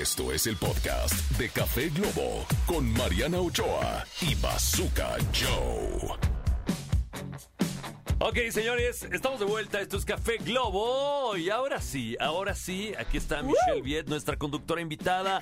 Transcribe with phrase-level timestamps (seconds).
[0.00, 6.16] Esto es el podcast de Café Globo con Mariana Ochoa y Bazooka Joe.
[8.18, 9.82] Ok, señores, estamos de vuelta.
[9.82, 11.36] Esto es Café Globo.
[11.36, 15.40] Y ahora sí, ahora sí, aquí está Michelle Viet, nuestra conductora invitada,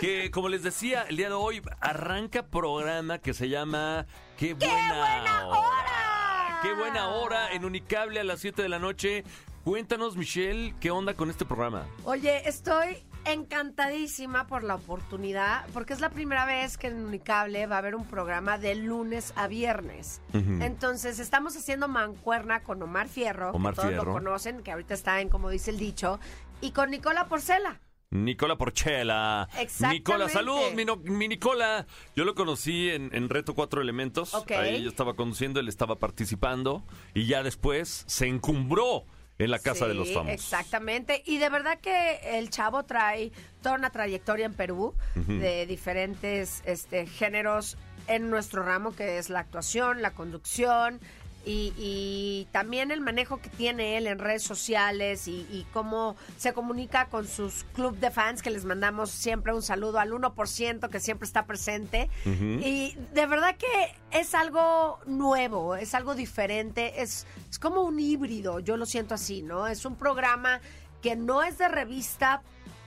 [0.00, 4.06] que como les decía, el día de hoy arranca programa que se llama
[4.38, 6.60] Qué buena, hora!
[6.62, 7.52] ¡Qué buena hora!
[7.52, 9.24] En Unicable a las 7 de la noche.
[9.62, 11.86] Cuéntanos, Michelle, ¿qué onda con este programa?
[12.04, 17.76] Oye, estoy encantadísima por la oportunidad, porque es la primera vez que en Unicable va
[17.76, 20.20] a haber un programa de lunes a viernes.
[20.32, 24.04] Entonces, estamos haciendo mancuerna con Omar Fierro, Omar que todos Fierro.
[24.06, 26.18] lo conocen, que ahorita está en, como dice el dicho,
[26.60, 27.80] y con Nicola Porcela.
[28.12, 29.48] Nicola Porchela.
[29.60, 29.98] Exactamente.
[30.00, 31.86] Nicola, salud, mi, no- mi Nicola.
[32.16, 34.34] Yo lo conocí en, en Reto Cuatro Elementos.
[34.34, 34.50] Ok.
[34.50, 36.82] Ahí yo estaba conduciendo, él estaba participando.
[37.14, 39.04] Y ya después se encumbró
[39.44, 40.34] en la Casa de los Famosos.
[40.34, 41.22] Exactamente.
[41.26, 47.06] Y de verdad que el chavo trae toda una trayectoria en Perú de diferentes este,
[47.06, 51.00] géneros en nuestro ramo, que es la actuación, la conducción.
[51.44, 56.52] Y, y también el manejo que tiene él en redes sociales y, y cómo se
[56.52, 61.00] comunica con sus club de fans, que les mandamos siempre un saludo al 1% que
[61.00, 62.10] siempre está presente.
[62.24, 68.60] Y de verdad que es algo nuevo, es algo diferente, es, es como un híbrido,
[68.60, 69.66] yo lo siento así, ¿no?
[69.66, 70.60] Es un programa
[71.00, 72.42] que no es de revista,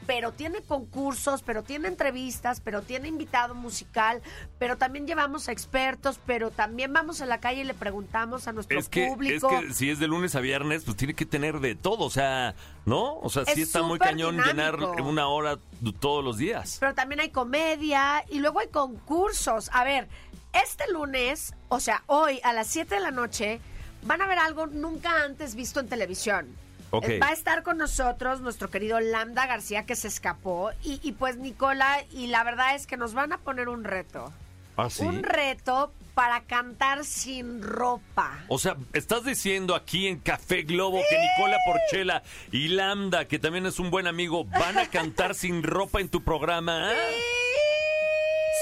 [0.06, 4.22] pero tiene concursos, pero tiene entrevistas, pero tiene invitado musical,
[4.60, 8.80] pero también llevamos expertos, pero también vamos a la calle y le preguntamos a nuestro
[8.80, 9.50] Es que, es público.
[9.50, 12.06] que si es de lunes a viernes, pues tiene que tener de todo.
[12.06, 13.20] O sea, ¿no?
[13.20, 14.52] O sea, sí Es está muy cañón dinámico.
[14.96, 15.58] llenar una hora
[16.00, 16.78] todos los días.
[16.80, 19.70] pero también hay comedia y luego hay concursos.
[19.74, 20.08] A ver,
[20.54, 23.60] este lunes, o sea, hoy a las 7 de la noche,
[24.04, 26.48] van a ver algo nunca antes visto en televisión.
[27.02, 31.14] Eh, Va a estar con nosotros nuestro querido Lambda García que se escapó y, y
[31.14, 34.32] pues Nicola y la verdad es que nos van a poner un reto.
[34.78, 35.04] ¿Ah, sí?
[35.04, 38.40] Un reto para cantar sin ropa.
[38.48, 43.66] O sea, estás diciendo aquí en Café Globo que Nicola Porchela y Lambda, que también
[43.66, 46.90] es un buen amigo, van a cantar sin ropa en tu programa.
[46.92, 46.94] ¿ah?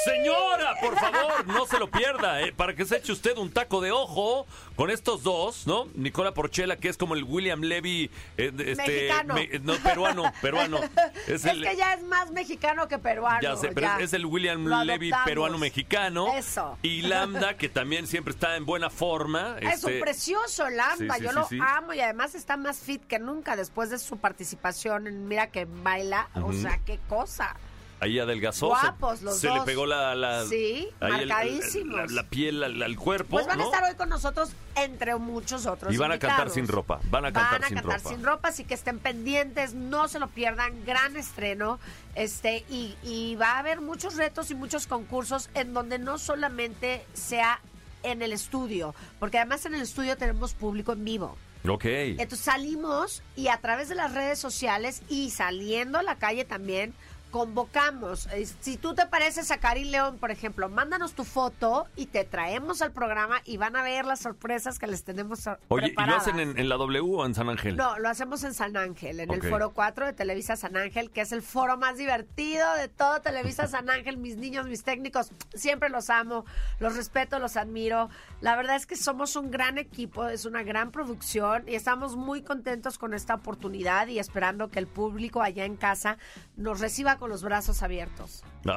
[0.06, 2.52] Señora, por favor, no se lo pierda, ¿eh?
[2.54, 5.88] para que se eche usted un taco de ojo con estos dos, ¿no?
[5.96, 9.36] Nicola Porchela, que es como el William Levy, eh, este, Mexicano.
[9.64, 10.80] no, peruano, peruano.
[11.28, 13.42] Es, el- que ya es más mexicano que peruano.
[13.42, 13.98] ya sé, pero ya.
[13.98, 15.26] es, es el William Lo Levy adoptamos.
[15.26, 16.34] peruano-mexicano.
[16.36, 16.78] Eso.
[16.82, 19.58] Y Lambda, que también siempre está en buena forma.
[19.62, 22.80] Es este, un precioso Lambda, sí, sí, yo sí, lo amo y además está más
[22.80, 27.56] fit que nunca después de su participación en Mira que baila, o sea, qué cosa.
[28.02, 28.68] Ahí adelgazó.
[28.70, 29.66] Guapos se, los se le dos.
[29.66, 32.12] pegó la, la- Sí, ahí el- marcadísimos.
[32.12, 33.30] la, la piel al, al cuerpo.
[33.30, 33.66] Pues van ¿no?
[33.66, 37.26] a estar hoy con nosotros entre muchos otros Y van a cantar sin ropa, van
[37.26, 38.00] a cantar sin ropa.
[38.00, 41.80] sin ropa, así que estén pendientes, no se lo pierdan, gran estreno,
[42.16, 47.06] este, y, y va a haber muchos retos y muchos concursos en donde no solamente
[47.14, 47.60] sea
[48.04, 51.38] en el estudio, porque además en el estudio tenemos público en vivo.
[51.68, 51.86] Ok.
[51.86, 56.96] Entonces salimos y a través de las redes sociales y saliendo a la calle también
[57.32, 58.28] convocamos.
[58.28, 62.24] Eh, Si tú te pareces a Karin León, por ejemplo, mándanos tu foto y te
[62.26, 66.16] traemos al programa y van a ver las sorpresas que les tenemos Oye, ¿y lo
[66.16, 67.76] hacen en, en la W o en San Ángel?
[67.78, 71.22] No, lo hacemos en San Ángel, en el Foro 4 de Televisa San Ángel, que
[71.22, 74.18] es el foro más divertido de todo Televisa San Ángel.
[74.18, 76.46] Mis niños, mis técnicos, siempre los amo,
[76.80, 78.10] los respeto, los admiro.
[78.42, 82.42] La verdad es que somos un gran equipo, es una gran producción y estamos muy
[82.42, 86.18] contentos con esta oportunidad y esperando que el público allá en casa
[86.58, 88.44] nos reciba con los brazos abiertos.
[88.68, 88.72] A-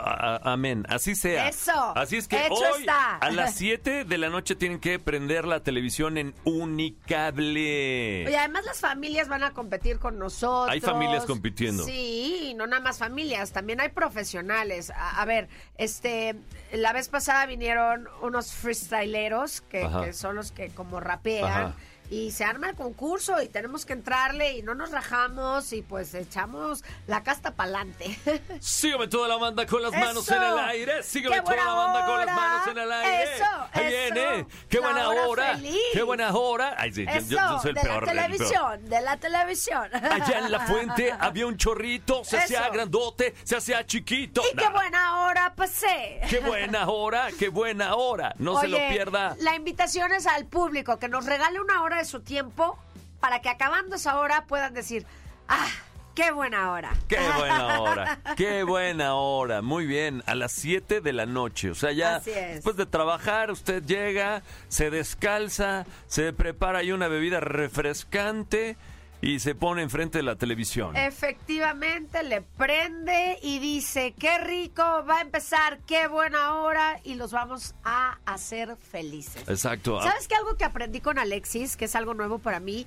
[0.44, 1.48] a- amén, así sea.
[1.48, 3.16] Eso, Así es que hecho hoy está.
[3.16, 8.26] a las 7 de la noche tienen que prender la televisión en Unicable.
[8.26, 10.70] Oye, además las familias van a competir con nosotros.
[10.72, 11.84] Hay familias compitiendo.
[11.84, 14.90] Sí, y no nada más familias, también hay profesionales.
[14.90, 16.34] A, a ver, este,
[16.72, 21.44] la vez pasada vinieron unos freestyleros que, son los que como rapean.
[21.50, 21.74] Ajá.
[22.10, 26.12] Y se arma el concurso y tenemos que entrarle y no nos rajamos y pues
[26.14, 28.18] echamos la casta pa'lante.
[28.60, 31.02] Sígueme toda la banda con las manos en el aire.
[31.02, 33.34] Sígueme ¡Qué toda la banda con las manos en el aire.
[33.34, 34.14] Eso, Ahí eso.
[34.14, 34.46] viene.
[34.68, 35.58] Qué La buena hora.
[35.92, 36.74] Qué buena hora.
[36.78, 38.06] Ay, sí, yo- Eso, yo, yo soy el de peor.
[38.06, 38.22] la el peor.
[38.28, 39.90] televisión, de la televisión.
[39.94, 44.42] Allá en la fuente había un chorrito, se hacía grandote, se hacía chiquito.
[44.52, 46.20] y qué buena hora pasé.
[46.28, 48.34] Qué buena hora, qué buena hora.
[48.38, 49.36] No se lo pierda.
[49.40, 52.78] La invitación es al público que nos regale una hora de su tiempo
[53.20, 55.06] para que acabando esa hora puedan decir,
[55.48, 55.68] ah,
[56.14, 56.92] qué buena hora.
[57.08, 59.62] Qué buena hora, qué buena hora.
[59.62, 61.70] Muy bien, a las 7 de la noche.
[61.70, 67.40] O sea, ya después de trabajar, usted llega, se descalza, se prepara ahí una bebida
[67.40, 68.76] refrescante
[69.24, 70.94] y se pone enfrente de la televisión.
[70.96, 77.32] Efectivamente, le prende y dice, qué rico, va a empezar, qué buena hora y los
[77.32, 79.48] vamos a hacer felices.
[79.48, 80.02] Exacto.
[80.02, 80.34] ¿Sabes qué?
[80.34, 82.86] Algo que aprendí con Alexis, que es algo nuevo para mí,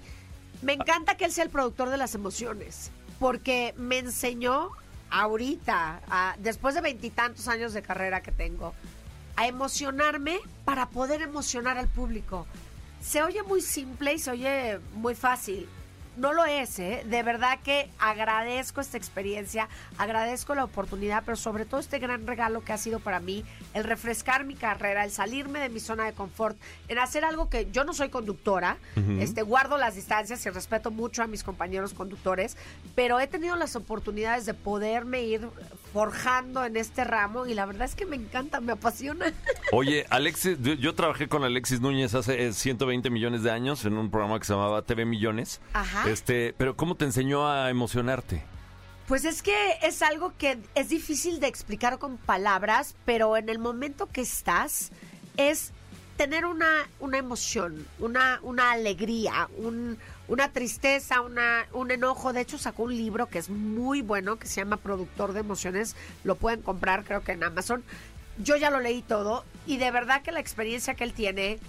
[0.62, 4.69] me encanta que él sea el productor de las emociones, porque me enseñó
[5.10, 8.75] ahorita, a- después de veintitantos años de carrera que tengo,
[9.38, 12.45] a emocionarme para poder emocionar al público.
[13.01, 15.68] Se oye muy simple y se oye muy fácil.
[16.18, 17.04] No lo es, ¿eh?
[17.06, 19.69] De verdad que agradezco esta experiencia,
[20.00, 23.84] agradezco la oportunidad, pero sobre todo este gran regalo que ha sido para mí, el
[23.84, 27.84] refrescar mi carrera, el salirme de mi zona de confort, en hacer algo que yo
[27.84, 28.78] no soy conductora,
[29.19, 32.58] este, guardo las distancias y respeto mucho a mis compañeros conductores,
[32.96, 35.48] pero he tenido las oportunidades de poderme ir
[35.94, 39.34] forjando en este ramo y la verdad es que me encanta, me apasiona.
[39.72, 44.12] Oye, Alexis, yo, trabajé con Alexis Núñez hace eh, 120 millones de años en un
[44.12, 45.62] programa que se llamaba TV Millones.
[45.74, 46.10] Ajá.
[46.10, 48.44] Este, pero ¿cómo te enseñó a emocionarte?
[49.07, 53.57] Pues es que es algo que es difícil de explicar con palabras, pero en el
[53.57, 54.92] momento que estás
[55.38, 55.72] es
[56.18, 59.98] tener una, una emoción, una, una alegría, un-
[60.28, 62.34] una tristeza, una, un enojo.
[62.34, 65.96] De hecho, sacó un libro que es muy bueno, que se llama Productor de Emociones.
[66.24, 67.84] Lo pueden comprar, creo que en Amazon.
[68.44, 71.60] Yo ya lo leí todo y de verdad que la experiencia que él tiene,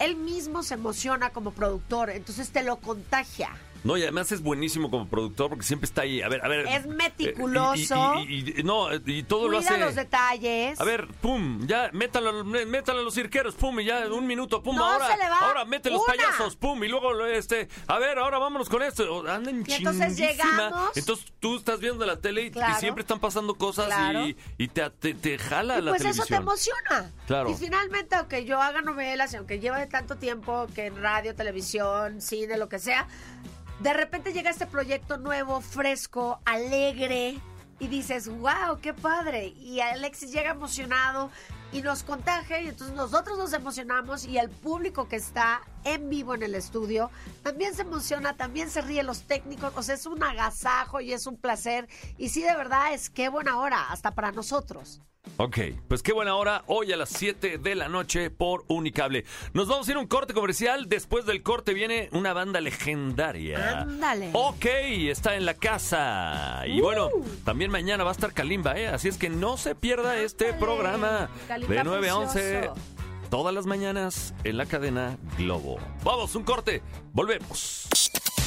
[0.00, 3.50] él mismo se emociona como productor, entonces te lo contagia.
[3.88, 6.20] No, y además es buenísimo como productor porque siempre está ahí.
[6.20, 6.66] A ver, a ver.
[6.66, 8.16] Es eh, meticuloso.
[8.16, 9.78] y- y- y- y- no, y todo lo hace.
[9.78, 10.78] los detalles.
[10.78, 14.76] A ver, pum, ya, métalo, métalo a los cirqueros, pum, y ya, un minuto, pum,
[14.76, 15.38] No, ahora, se le va.
[15.38, 19.64] ahora mete los payasos, pum, y luego, este, a ver, ahora vámonos con esto, andan
[19.66, 20.94] Y entonces llegamos.
[20.94, 24.26] Entonces tú estás viendo la tele y, siempre están pasando cosas Claro.
[24.58, 27.10] y, te, te, te jala la pues eso te emociona.
[27.26, 27.50] Claro.
[27.50, 32.20] Y finalmente, aunque yo haga novelas y aunque lleve tanto tiempo que en radio, televisión,
[32.20, 33.08] cine, lo que sea,
[33.80, 37.40] de repente llega este proyecto nuevo, fresco, alegre,
[37.80, 39.48] y dices, wow, qué padre.
[39.48, 41.30] Y Alexis llega emocionado
[41.72, 46.34] y nos contagia, y entonces nosotros nos emocionamos, y el público que está en vivo
[46.34, 47.10] en el estudio
[47.42, 51.26] también se emociona, también se ríe los técnicos, o sea, es un agasajo y es
[51.26, 51.88] un placer.
[52.16, 55.00] Y sí, de verdad, es qué buena hora, hasta para nosotros.
[55.36, 59.24] Ok, pues qué buena hora, hoy a las 7 de la noche por Unicable.
[59.52, 63.80] Nos vamos a ir a un corte comercial, después del corte viene una banda legendaria.
[63.80, 64.30] Ándale.
[64.32, 66.62] Ok, está en la casa.
[66.66, 67.10] Y bueno,
[67.44, 68.88] también mañana va a estar Kalimba, ¿eh?
[68.88, 70.64] Así es que no se pierda este Ándale.
[70.64, 72.74] programa Kalimba de 9 a 11 precioso.
[73.30, 75.78] todas las mañanas en la cadena Globo.
[76.04, 76.82] Vamos, un corte,
[77.12, 77.88] volvemos.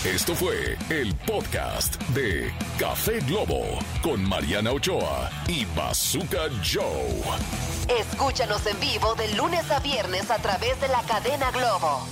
[0.05, 3.63] Esto fue el podcast de Café Globo
[4.01, 7.21] con Mariana Ochoa y Bazooka Joe.
[7.99, 12.07] Escúchanos en vivo de lunes a viernes a través de la cadena Globo.